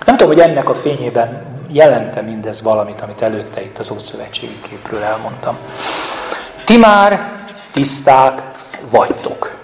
[0.05, 5.03] Nem tudom, hogy ennek a fényében jelente mindez valamit, amit előtte itt az Ószövetségi képről
[5.03, 5.57] elmondtam.
[6.65, 7.33] Ti már
[7.71, 8.41] tiszták
[8.89, 9.57] vagytok,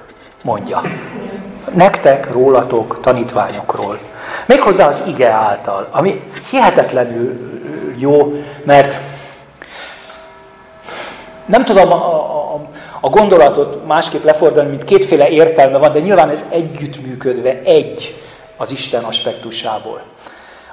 [0.43, 0.81] mondja.
[1.73, 3.99] Nektek, rólatok, tanítványokról.
[4.45, 7.39] Méghozzá az ige által, ami hihetetlenül
[7.97, 8.97] jó, mert
[11.45, 11.95] nem tudom a,
[12.53, 12.61] a,
[12.99, 18.21] a gondolatot másképp lefordulni, mint kétféle értelme van, de nyilván ez együttműködve egy
[18.57, 20.01] az Isten aspektusából.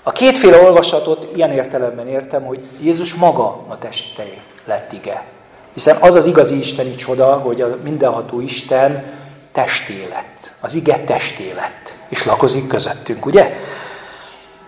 [0.02, 4.24] A kétféle olvasatot ilyen értelemben értem, hogy Jézus maga a teste
[4.64, 5.24] lett ige.
[5.72, 9.04] Hiszen az az igazi isteni csoda, hogy a mindenható Isten
[9.54, 10.52] testé lett.
[10.60, 11.94] Az ige testé lett.
[12.08, 13.56] És lakozik közöttünk, ugye?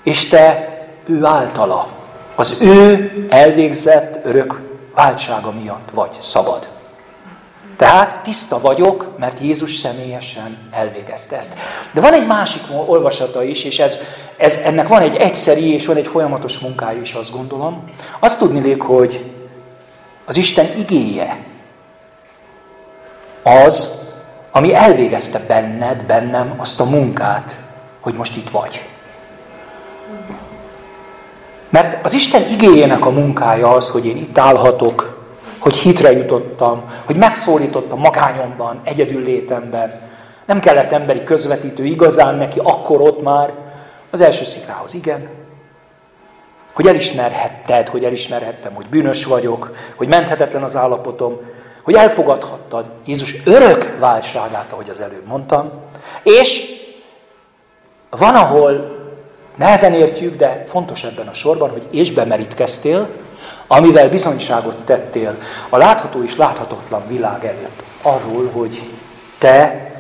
[0.02, 1.88] És te ő általa,
[2.34, 4.60] az ő elvégzett örök
[4.94, 6.68] váltsága miatt vagy szabad.
[7.76, 11.54] Tehát tiszta vagyok, mert Jézus személyesen elvégezte ezt.
[11.92, 13.98] De van egy másik olvasata is, és ez,
[14.36, 17.90] ez, ennek van egy egyszeri és van egy folyamatos munkája is, azt gondolom.
[18.18, 19.24] Azt tudni hogy
[20.24, 21.44] az Isten igéje
[23.42, 24.05] az,
[24.56, 27.56] ami elvégezte benned, bennem azt a munkát,
[28.00, 28.84] hogy most itt vagy.
[31.68, 35.24] Mert az Isten igéjének a munkája az, hogy én itt állhatok,
[35.58, 40.00] hogy hitre jutottam, hogy megszólítottam magányomban, egyedül létemben.
[40.46, 43.52] Nem kellett emberi közvetítő igazán neki, akkor ott már
[44.10, 45.28] az első szikrához igen.
[46.72, 51.40] Hogy elismerhetted, hogy elismerhettem, hogy bűnös vagyok, hogy menthetetlen az állapotom,
[51.86, 55.72] hogy elfogadhattad Jézus örök válságát, ahogy az előbb mondtam,
[56.22, 56.70] és
[58.10, 58.96] van, ahol
[59.56, 63.08] nehezen értjük, de fontos ebben a sorban, hogy és bemerítkeztél,
[63.66, 65.36] amivel bizonyságot tettél
[65.68, 68.82] a látható és láthatatlan világ előtt arról, hogy
[69.38, 69.90] te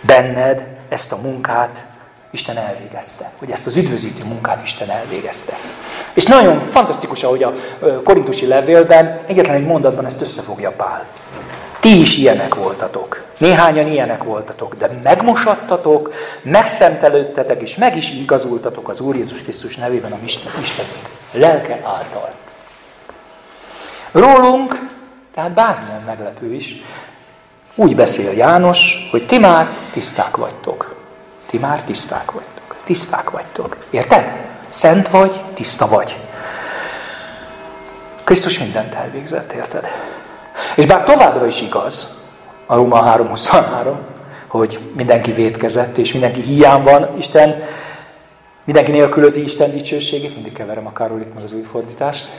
[0.00, 1.86] benned ezt a munkát
[2.34, 5.52] Isten elvégezte, hogy ezt az üdvözítő munkát Isten elvégezte.
[6.14, 7.54] És nagyon fantasztikus, ahogy a
[8.04, 11.04] korintusi levélben egyetlen egy mondatban ezt összefogja Pál.
[11.80, 13.22] Ti is ilyenek voltatok.
[13.38, 20.12] Néhányan ilyenek voltatok, de megmosattatok, megszentelődtetek, és meg is igazultatok az Úr Jézus Krisztus nevében
[20.12, 20.86] a Isten
[21.32, 22.32] lelke által.
[24.12, 24.90] Rólunk,
[25.34, 26.82] tehát bármilyen meglepő is,
[27.74, 30.93] úgy beszél János, hogy ti már tiszták vagytok.
[31.54, 32.76] Ti már tiszták vagytok.
[32.84, 33.76] Tiszták vagytok.
[33.90, 34.32] Érted?
[34.68, 36.20] Szent vagy, tiszta vagy.
[38.24, 39.88] Krisztus mindent elvégzett, érted?
[40.76, 42.22] És bár továbbra is igaz,
[42.66, 43.94] a Róma 3.23,
[44.46, 47.62] hogy mindenki vétkezett, és mindenki hiány van, Isten,
[48.64, 52.32] mindenki nélkülözi Isten dicsőségét, mindig keverem a Karolit meg az új fordítást,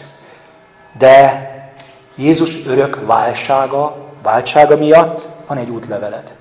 [0.98, 1.50] de
[2.16, 6.34] Jézus örök válsága, váltsága miatt van egy útleveled.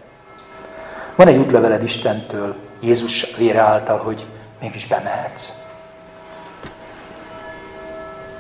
[1.17, 4.27] Van egy útleveled Istentől, Jézus vére által, hogy
[4.61, 5.53] mégis bemehetsz.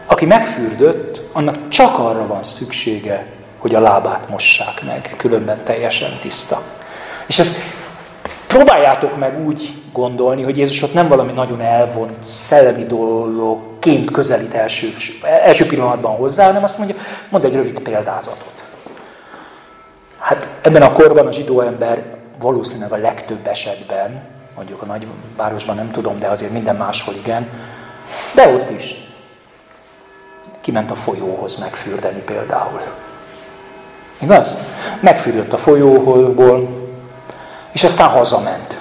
[0.07, 3.27] Aki megfürdött, annak csak arra van szüksége,
[3.59, 6.63] hogy a lábát mossák meg, különben teljesen tiszta.
[7.27, 7.59] És ezt
[8.47, 14.89] próbáljátok meg úgy gondolni, hogy Jézus ott nem valami nagyon elvont, szellemi dologként közelít első,
[15.23, 16.97] első pillanatban hozzá, hanem azt mondja,
[17.29, 18.53] mond egy rövid példázatot.
[20.19, 22.03] Hát ebben a korban a zsidó ember
[22.44, 24.22] valószínűleg a legtöbb esetben,
[24.54, 27.48] mondjuk a nagyvárosban nem tudom, de azért minden máshol igen,
[28.35, 28.94] de ott is
[30.61, 32.80] kiment a folyóhoz megfürdeni például.
[34.18, 34.57] Igaz?
[35.00, 36.68] Megfürdött a folyóból,
[37.72, 38.78] és aztán hazament.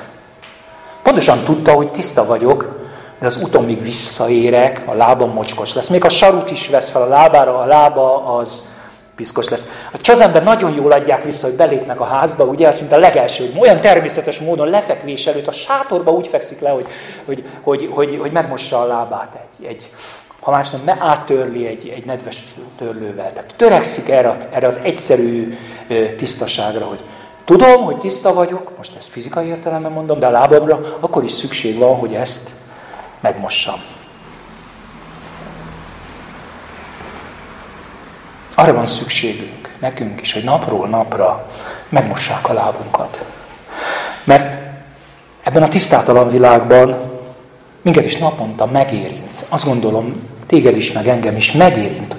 [1.02, 2.88] Pontosan tudta, hogy tiszta vagyok,
[3.20, 5.88] de az úton még visszaérek, a lábam mocskos lesz.
[5.88, 8.73] Még a sarut is vesz fel a lábára, a lába az
[9.16, 9.68] piszkos lesz.
[9.92, 13.62] A csazember nagyon jól adják vissza, hogy belépnek a házba, ugye, szinte a legelső, hogy
[13.62, 16.88] olyan természetes módon lefekvés előtt a sátorba úgy fekszik le, hogy,
[17.26, 19.92] hogy, hogy, hogy, hogy megmossa a lábát egy, egy
[20.44, 22.44] ha más nem, áttörli egy, egy nedves
[22.78, 23.34] törlővel.
[23.34, 25.58] Tehát törekszik erre, erre az egyszerű
[26.18, 27.04] tisztaságra, hogy
[27.46, 31.78] tudom, hogy tiszta vagyok, most ezt fizikai értelemben mondom, de a lábamra akkor is szükség
[31.78, 32.50] van, hogy ezt
[33.20, 33.80] megmossam.
[38.64, 41.50] Arra van szükségünk, nekünk is, hogy napról napra
[41.90, 43.24] megmossák a lábunkat.
[44.24, 44.60] Mert
[45.44, 47.12] ebben a tisztátalan világban
[47.82, 49.46] minket is naponta megérint.
[49.50, 52.16] Azt gondolom, téged is, meg engem is megérint.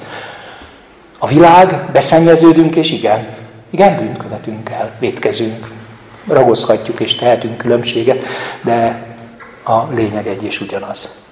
[1.18, 3.28] A világ, beszennyeződünk, és igen,
[3.70, 5.70] igen, bűnt követünk el, vétkezünk,
[6.28, 8.24] ragozhatjuk és tehetünk különbséget,
[8.62, 9.06] de
[9.62, 11.23] a lényeg egy és ugyanaz.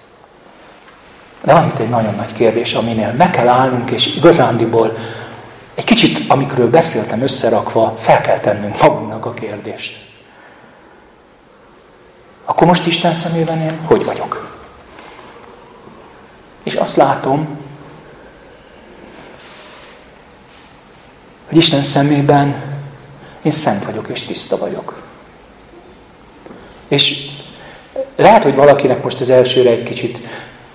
[1.43, 4.97] De van itt egy nagyon nagy kérdés, aminél meg kell állnunk, és igazándiból
[5.75, 10.11] egy kicsit, amikről beszéltem összerakva, fel kell tennünk magunknak a kérdést.
[12.45, 14.51] Akkor most Isten szemében én hogy vagyok?
[16.63, 17.59] És azt látom,
[21.49, 22.63] hogy Isten szemében
[23.43, 25.03] én szent vagyok és tiszta vagyok.
[26.89, 27.31] És
[28.17, 30.19] lehet, hogy valakinek most az elsőre egy kicsit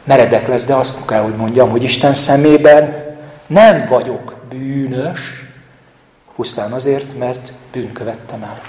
[0.07, 3.05] meredek lesz, de azt kell, hogy mondjam, hogy Isten szemében
[3.47, 5.19] nem vagyok bűnös,
[6.35, 8.61] pusztán azért, mert bűn követtem el.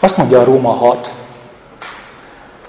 [0.00, 1.12] Azt mondja a Róma 6,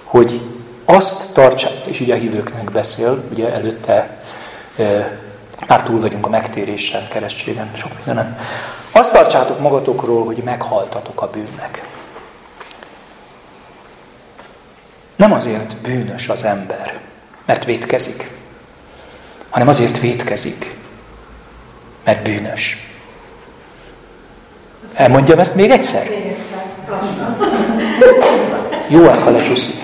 [0.04, 0.42] hogy
[0.86, 4.22] azt tartsák, és ugye a hívőknek beszél, ugye előtte
[5.68, 8.38] már túl vagyunk a megtérésen, keresztségen, sok mindenen.
[8.92, 11.89] Azt tartsátok magatokról, hogy meghaltatok a bűnnek.
[15.20, 17.00] Nem azért bűnös az ember,
[17.46, 18.30] mert vétkezik,
[19.50, 20.76] hanem azért vétkezik,
[22.04, 22.88] mert bűnös.
[24.94, 26.08] Elmondjam ezt még egyszer?
[28.96, 29.82] Jó az, ha lecsúszik.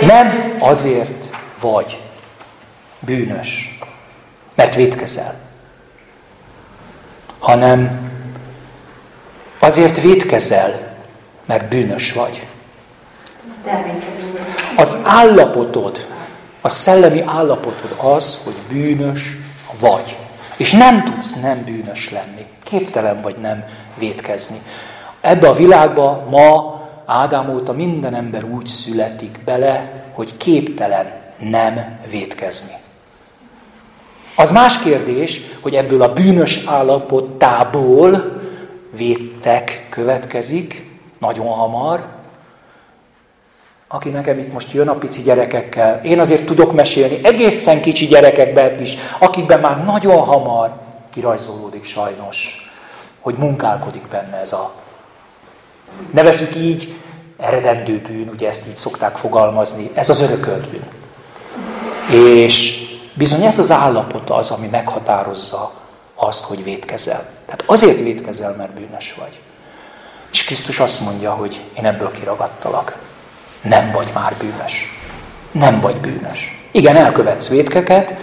[0.00, 2.00] Nem azért vagy
[3.00, 3.78] bűnös,
[4.54, 5.34] mert vétkezel,
[7.38, 8.10] hanem
[9.58, 10.96] azért vétkezel,
[11.44, 12.46] mert bűnös vagy.
[14.76, 16.06] Az állapotod,
[16.60, 19.36] a szellemi állapotod az, hogy bűnös
[19.80, 20.16] vagy.
[20.56, 22.46] És nem tudsz nem bűnös lenni.
[22.62, 23.64] Képtelen vagy nem
[23.98, 24.58] vétkezni.
[25.20, 32.72] Ebbe a világba ma, Ádám óta minden ember úgy születik bele, hogy képtelen nem vétkezni.
[34.36, 38.40] Az más kérdés, hogy ebből a bűnös állapotából
[38.96, 42.06] védtek következik, nagyon hamar,
[43.92, 48.80] aki nekem itt most jön a pici gyerekekkel, én azért tudok mesélni egészen kicsi gyerekekben
[48.80, 50.72] is, akikben már nagyon hamar
[51.12, 52.70] kirajzolódik sajnos,
[53.20, 54.72] hogy munkálkodik benne ez a...
[56.10, 56.94] Nevezük így
[57.38, 60.88] eredendő bűn, ugye ezt így szokták fogalmazni, ez az örökölt bűn.
[62.18, 62.82] És
[63.14, 65.72] bizony ez az állapot az, ami meghatározza
[66.14, 67.28] azt, hogy vétkezel.
[67.44, 69.40] Tehát azért vétkezel, mert bűnös vagy.
[70.32, 73.08] És Krisztus azt mondja, hogy én ebből kiragadtalak
[73.62, 74.84] nem vagy már bűnös.
[75.52, 76.60] Nem vagy bűnös.
[76.70, 78.14] Igen, elkövetsz vétkeket,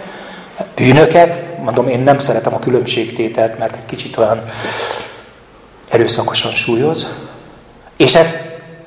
[0.74, 4.44] bűnöket, mondom, én nem szeretem a különbségtételt, mert egy kicsit olyan
[5.88, 7.14] erőszakosan súlyoz,
[7.96, 8.36] és ez,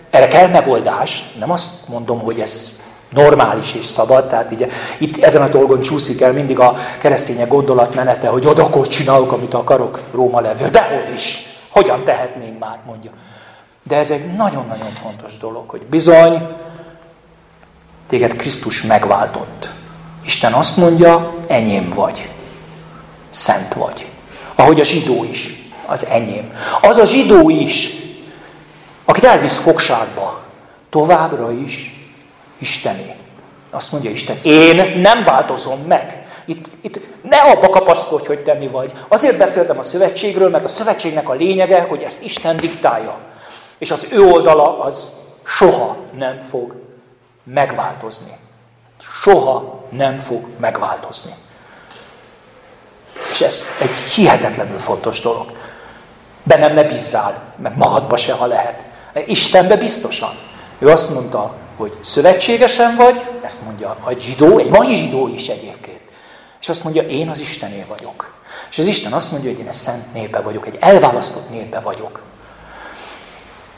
[0.09, 2.71] erre kell megoldás, nem azt mondom, hogy ez
[3.09, 8.27] normális és szabad, tehát így, itt ezen a dolgon csúszik el mindig a keresztények gondolatmenete,
[8.27, 13.11] hogy oda akkor csinálok, amit akarok, Róma levő, dehogy is, hogyan tehetnénk már, mondja.
[13.84, 16.48] De ez egy nagyon-nagyon fontos dolog, hogy bizony
[18.08, 19.72] téged Krisztus megváltott.
[20.26, 22.30] Isten azt mondja, enyém vagy.
[23.30, 24.10] Szent vagy.
[24.56, 26.54] Ahogy a zsidó is, az enyém.
[26.82, 27.89] Az a zsidó is,
[29.06, 30.41] akit elvisz fogságba,
[30.89, 32.00] továbbra is
[32.58, 33.15] Istené.
[33.70, 36.26] Azt mondja Isten, én nem változom meg.
[36.46, 38.91] Itt, itt ne abba kapaszkodj, hogy te mi vagy.
[39.08, 43.17] Azért beszéltem a szövetségről, mert a szövetségnek a lényege, hogy ezt Isten diktálja.
[43.82, 45.10] És az ő oldala az
[45.44, 46.76] soha nem fog
[47.44, 48.38] megváltozni.
[49.22, 51.32] Soha nem fog megváltozni.
[53.32, 55.52] És ez egy hihetetlenül fontos dolog.
[56.44, 58.86] Bennem ne bízzál, meg magadba se, ha lehet.
[59.26, 60.39] Istenbe biztosan.
[60.80, 66.02] Ő azt mondta, hogy szövetségesen vagy, ezt mondja a zsidó, egy mai zsidó is egyébként.
[66.60, 68.34] És azt mondja, én az Istené vagyok.
[68.70, 72.22] És az Isten azt mondja, hogy én egy szent népe vagyok, egy elválasztott népe vagyok.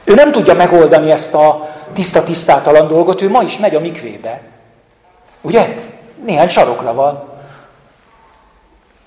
[0.04, 4.42] Ő nem tudja megoldani ezt a tiszta-tisztátalan dolgot, ő ma is megy a mikvébe.
[5.42, 5.76] Ugye?
[6.26, 7.32] Néhány sarokra van.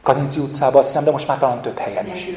[0.03, 2.29] Kaznici utcában azt hiszem, de most már talán több helyen is.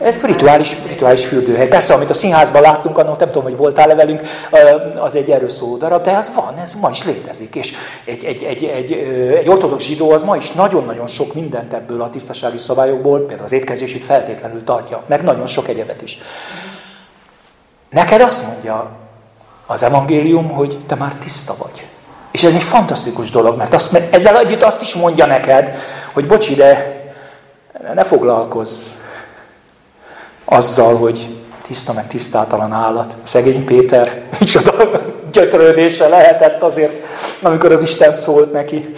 [0.00, 1.68] Ez rituális, rituális fürdőhely.
[1.68, 4.20] Persze, amit a színházban láttunk, annak nem tudom, hogy voltál-e velünk,
[4.98, 7.54] az egy erről szóló darab, de az van, ez ma is létezik.
[7.54, 7.74] És
[8.04, 8.92] egy, egy, egy, egy,
[9.38, 13.52] egy ortodox zsidó az ma is nagyon-nagyon sok mindent ebből a tisztasági szabályokból, például az
[13.52, 16.18] étkezését feltétlenül tartja, meg nagyon sok egyebet is.
[17.90, 18.90] Neked azt mondja
[19.66, 21.86] az evangélium, hogy te már tiszta vagy.
[22.30, 25.76] És ez egy fantasztikus dolog, mert azt, ezzel együtt azt is mondja neked,
[26.12, 26.96] hogy bocsi, de
[27.94, 28.90] ne foglalkozz
[30.44, 33.16] azzal, hogy tiszta meg tisztátalan állat.
[33.22, 34.90] Szegény Péter, micsoda
[35.32, 37.04] gyötrődése lehetett azért,
[37.42, 38.92] amikor az Isten szólt neki.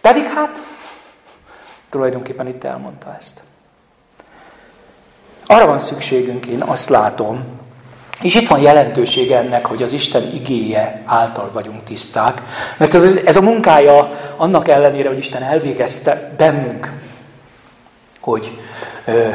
[0.00, 0.58] Pedig hát,
[1.90, 3.42] tulajdonképpen itt elmondta ezt.
[5.46, 7.44] Arra van szükségünk, én azt látom,
[8.22, 12.42] és itt van jelentősége ennek, hogy az Isten igéje által vagyunk tiszták,
[12.76, 16.92] mert ez, ez a munkája annak ellenére, hogy Isten elvégezte bennünk,
[18.20, 18.58] hogy,
[19.04, 19.28] ö,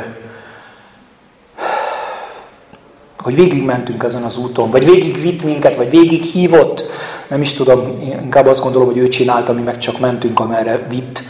[3.19, 6.85] hogy végigmentünk ezen az úton, vagy végig vitt minket, vagy végig hívott.
[7.27, 11.23] Nem is tudom, inkább azt gondolom, hogy ő csinálta, mi meg csak mentünk, amerre vitt,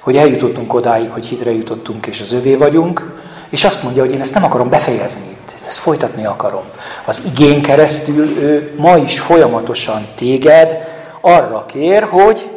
[0.00, 3.20] hogy eljutottunk odáig, hogy hitre jutottunk, és az övé vagyunk,
[3.52, 6.64] és azt mondja, hogy én ezt nem akarom befejezni itt, ezt folytatni akarom.
[7.04, 10.78] Az igén keresztül ő ma is folyamatosan téged
[11.20, 12.50] arra kér, hogy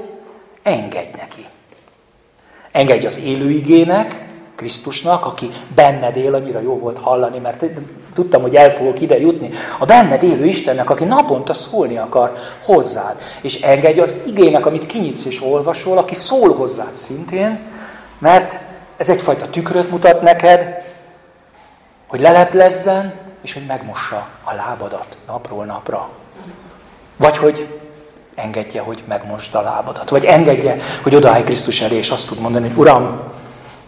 [0.63, 1.45] engedj neki.
[2.71, 4.25] Engedj az élő igének,
[4.55, 7.65] Krisztusnak, aki benned él, annyira jó volt hallani, mert
[8.13, 9.49] tudtam, hogy el fogok ide jutni.
[9.77, 12.33] A benned élő Istennek, aki naponta szólni akar
[12.65, 13.15] hozzád.
[13.41, 17.59] És engedj az igének, amit kinyitsz és olvasol, aki szól hozzád szintén,
[18.19, 18.59] mert
[18.97, 20.83] ez egyfajta tükröt mutat neked,
[22.07, 26.09] hogy leleplezzen, és hogy megmossa a lábadat napról napra.
[27.17, 27.79] Vagy hogy
[28.35, 30.09] engedje, hogy megmosd a lábadat.
[30.09, 33.19] Vagy engedje, hogy odaállj Krisztus elé, és azt tud mondani, hogy Uram,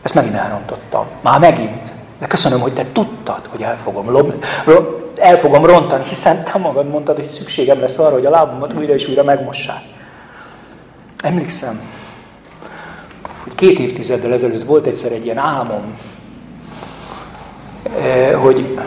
[0.01, 1.05] ezt megint elrontottam.
[1.22, 1.91] Már megint.
[2.20, 4.45] De köszönöm, hogy te tudtad, hogy el fogom, lob,
[5.16, 8.93] el fogom rontani, hiszen te magad mondtad, hogy szükségem lesz arra, hogy a lábamat újra
[8.93, 9.82] és újra megmossák.
[11.24, 11.82] Emlékszem,
[13.58, 15.97] két évtizeddel ezelőtt volt egyszer egy ilyen álmom,
[18.01, 18.78] eh, hogy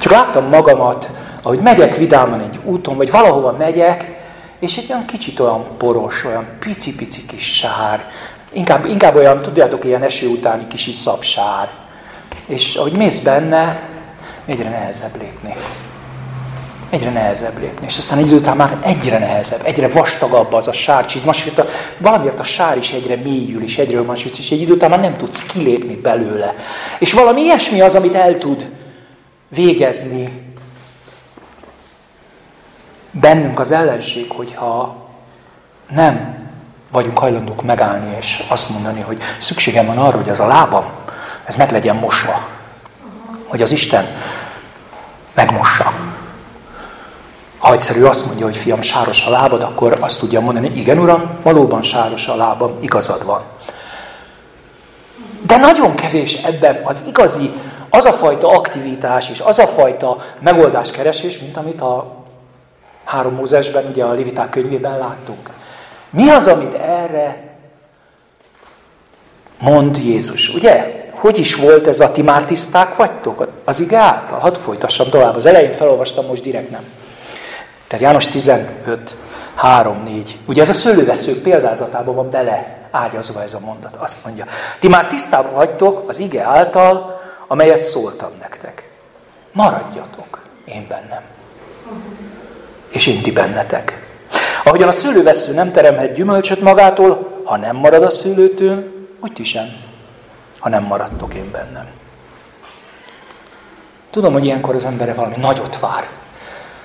[0.00, 1.10] csak láttam magamat,
[1.42, 4.20] ahogy megyek vidáman egy úton, vagy valahova megyek,
[4.58, 8.06] és egy olyan kicsit olyan poros, olyan pici-pici kis sár,
[8.52, 11.68] Inkább, inkább olyan, tudjátok, ilyen eső utáni kis iszapsár.
[12.46, 13.82] És ahogy mész benne,
[14.44, 15.54] egyre nehezebb lépni.
[16.92, 17.86] Egyre nehezebb lépni.
[17.86, 21.64] És aztán egy idő után már egyre nehezebb, egyre vastagabb az a sárcsizma, és a,
[21.98, 25.16] valamiért a sár is egyre mélyül, és egyre ömásítsz, és egy idő után már nem
[25.16, 26.54] tudsz kilépni belőle.
[26.98, 28.70] És valami ilyesmi az, amit el tud
[29.48, 30.52] végezni
[33.10, 35.06] bennünk az ellenség, hogyha
[35.90, 36.36] nem
[36.90, 40.84] vagyunk hajlandók megállni és azt mondani, hogy szükségem van arra, hogy az a lábam,
[41.44, 42.48] ez meg legyen mosva.
[43.46, 44.06] Hogy az Isten
[45.34, 46.01] megmossa.
[47.62, 51.30] Ha egyszerű azt mondja, hogy fiam, sáros a lábad, akkor azt tudja mondani, igen uram,
[51.42, 53.42] valóban sáros a lábam, igazad van.
[55.46, 57.52] De nagyon kevés ebben az igazi,
[57.90, 62.14] az a fajta aktivitás és az a fajta megoldáskeresés, mint amit a
[63.04, 65.50] három Mózesben, ugye a Leviták könyvében láttunk.
[66.10, 67.56] Mi az, amit erre
[69.58, 70.54] mond Jézus?
[70.54, 71.00] Ugye?
[71.12, 73.48] Hogy is volt ez a ti már tiszták vagytok?
[73.64, 74.38] Az ige által?
[74.38, 75.36] Hadd folytassam tovább.
[75.36, 76.84] Az elején felolvastam, most direkt nem.
[77.92, 79.16] Tehát János 15,
[79.54, 80.38] 3, 4.
[80.46, 83.96] Ugye ez a szőlővesző példázatában van bele ágyazva ez a mondat.
[83.96, 84.44] Azt mondja,
[84.78, 88.90] ti már tisztában vagytok az ige által, amelyet szóltam nektek.
[89.52, 91.20] Maradjatok én bennem.
[92.88, 94.06] És én ti bennetek.
[94.64, 99.66] Ahogyan a szőlővesző nem teremhet gyümölcsöt magától, ha nem marad a szőlőtől, úgy ti sem,
[100.58, 101.86] ha nem maradtok én bennem.
[104.10, 106.21] Tudom, hogy ilyenkor az embere valami nagyot vár.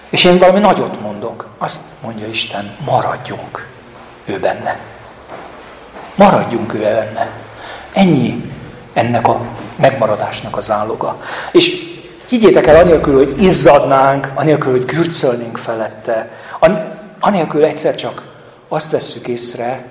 [0.09, 1.47] És én valami nagyot mondok.
[1.57, 3.67] Azt mondja Isten, maradjunk
[4.25, 4.79] ő benne.
[6.15, 7.29] Maradjunk ő benne.
[7.93, 8.51] Ennyi
[8.93, 9.41] ennek a
[9.75, 11.21] megmaradásnak az áloga.
[11.51, 11.95] És
[12.27, 16.29] higgyétek el, anélkül, hogy izzadnánk, anélkül, hogy gürcölnénk felette,
[17.19, 18.21] anélkül egyszer csak
[18.67, 19.85] azt vesszük észre,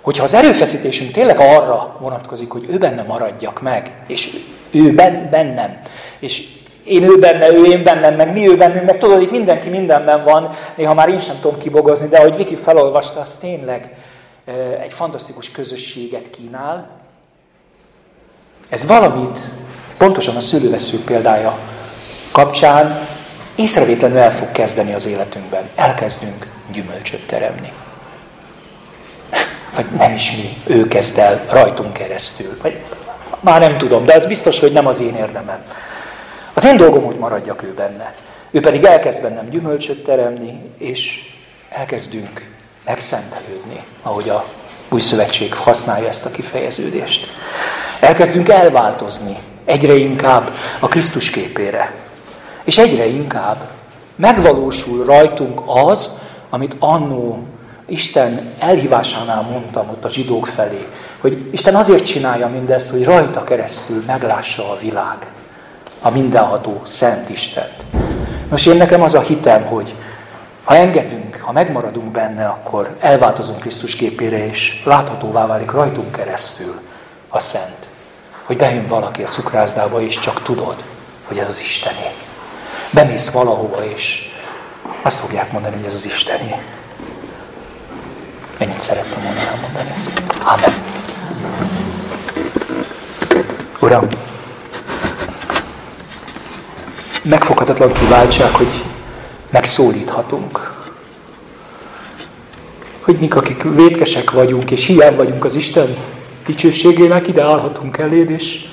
[0.00, 4.36] hogy ha az erőfeszítésünk tényleg arra vonatkozik, hogy ő benne maradjak meg, és
[4.70, 5.80] ő ben, bennem,
[6.18, 6.48] és
[6.84, 10.24] én ő benne, ő én bennem, meg mi ő bennünk, meg tudod, itt mindenki mindenben
[10.24, 13.96] van, néha már én sem tudom kibogozni, de ahogy Viki felolvasta, az tényleg
[14.82, 16.88] egy fantasztikus közösséget kínál.
[18.68, 19.38] Ez valamit,
[19.96, 21.58] pontosan a szülővesző példája
[22.32, 23.08] kapcsán
[23.54, 25.68] észrevétlenül el fog kezdeni az életünkben.
[25.74, 27.72] Elkezdünk gyümölcsöt teremni.
[29.74, 32.58] Vagy nem is mi, ő kezd el rajtunk keresztül.
[32.62, 32.80] Vagy
[33.40, 35.64] már nem tudom, de ez biztos, hogy nem az én érdemem.
[36.54, 38.14] Az én dolgom, hogy maradjak ő benne.
[38.50, 41.32] Ő pedig elkezd bennem gyümölcsöt teremni, és
[41.68, 42.50] elkezdünk
[42.84, 44.44] megszentelődni, ahogy a
[44.88, 47.26] új szövetség használja ezt a kifejeződést.
[48.00, 50.50] Elkezdünk elváltozni egyre inkább
[50.80, 51.94] a Krisztus képére.
[52.64, 53.68] És egyre inkább
[54.16, 56.18] megvalósul rajtunk az,
[56.50, 57.46] amit annó
[57.86, 60.86] Isten elhívásánál mondtam ott a zsidók felé,
[61.20, 65.26] hogy Isten azért csinálja mindezt, hogy rajta keresztül meglássa a világ,
[66.04, 67.84] a mindenható Szent Istent.
[68.48, 69.94] Most én nekem az a hitem, hogy
[70.64, 76.80] ha engedünk, ha megmaradunk benne, akkor elváltozunk Krisztus képére, és láthatóvá válik rajtunk keresztül
[77.28, 77.86] a Szent.
[78.44, 80.84] Hogy bejön valaki a cukrászdába, és csak tudod,
[81.24, 82.14] hogy ez az Istené.
[82.90, 84.30] Bemész valahova, és
[85.02, 86.54] azt fogják mondani, hogy ez az Isteni.
[88.58, 89.92] Ennyit szerettem volna elmondani.
[90.44, 90.72] Amen.
[93.80, 94.06] Uram,
[97.24, 98.84] megfoghatatlan kiváltság, hogy
[99.50, 100.72] megszólíthatunk.
[103.00, 105.96] hogy mik, akik vétkesek vagyunk, és hiány vagyunk az Isten
[106.44, 108.68] dicsőségének, ide állhatunk eléd, és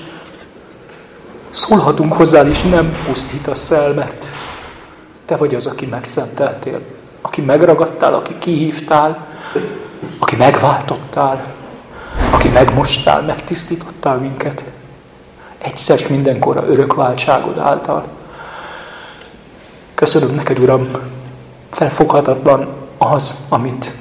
[1.50, 4.26] szólhatunk hozzá, és nem pusztítasz el, mert
[5.26, 6.80] te vagy az, aki megszenteltél,
[7.22, 9.28] aki megragadtál, aki kihívtál,
[10.20, 11.54] aki megváltottál,
[12.32, 14.64] aki megmostál, megtisztítottál minket.
[15.58, 18.06] Egyszer és mindenkorra örök váltságod által.
[20.02, 20.88] Köszönöm neked, Uram,
[21.70, 23.94] felfoghatatlan az, amit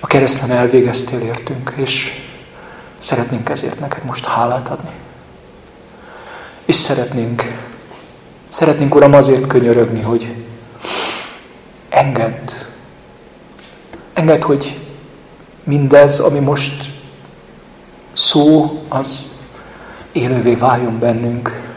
[0.00, 2.10] a kereszten elvégeztél értünk, és
[2.98, 4.90] szeretnénk ezért neked most hálát adni.
[6.64, 7.42] És szeretnénk,
[8.48, 10.34] szeretnénk, Uram, azért könyörögni, hogy
[11.88, 12.50] engedd,
[14.12, 14.80] engedd, hogy
[15.64, 16.92] mindez, ami most
[18.12, 19.32] szó, az
[20.12, 21.75] élővé váljon bennünk.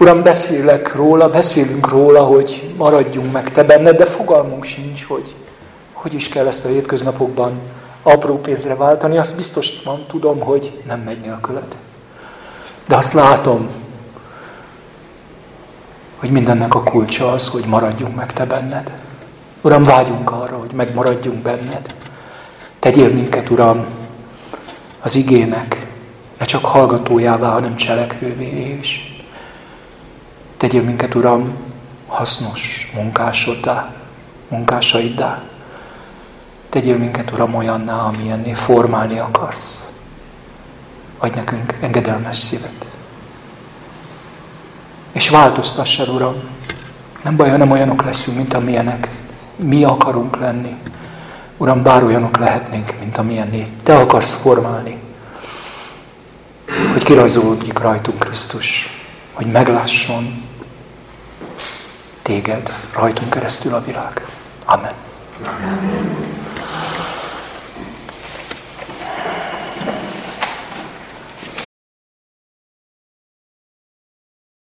[0.00, 5.34] Uram, beszélek róla, beszélünk róla, hogy maradjunk meg Te benned, de fogalmunk sincs, hogy
[5.92, 7.52] hogy is kell ezt a hétköznapokban
[8.02, 9.18] apró pénzre váltani.
[9.18, 11.76] Azt biztosan tudom, hogy nem megy nélküled.
[12.86, 13.68] De azt látom,
[16.16, 18.92] hogy mindennek a kulcsa az, hogy maradjunk meg Te benned.
[19.60, 21.94] Uram, vágyunk arra, hogy megmaradjunk benned.
[22.78, 23.84] Tegyél minket, Uram,
[25.00, 25.86] az igének,
[26.38, 29.09] ne csak hallgatójává, hanem cselekvővé is.
[30.60, 31.52] Tegyél minket, Uram,
[32.06, 33.94] hasznos munkásoddá,
[34.48, 35.42] munkásaiddá.
[36.68, 39.88] Tegyél minket, Uram, olyanná, amilyenné formálni akarsz.
[41.18, 42.86] Adj nekünk engedelmes szívet.
[45.12, 46.34] És változtass el, Uram.
[47.22, 49.08] Nem baj, ha nem olyanok leszünk, mint amilyenek
[49.56, 50.76] mi akarunk lenni.
[51.56, 54.98] Uram, bár olyanok lehetnénk, mint amilyenné Te akarsz formálni.
[56.92, 58.98] Hogy kirajzolódjék rajtunk Krisztus,
[59.32, 60.48] hogy meglásson
[62.30, 64.26] Téged rajtunk keresztül a világ.
[64.64, 64.92] Amen.
[65.46, 66.29] Amen.